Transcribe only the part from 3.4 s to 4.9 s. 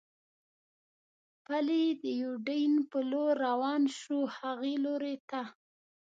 روان شو، هغې